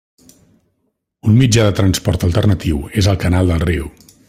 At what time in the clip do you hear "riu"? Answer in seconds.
3.71-3.93